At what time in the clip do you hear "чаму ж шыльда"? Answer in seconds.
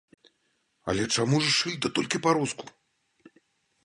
1.17-1.91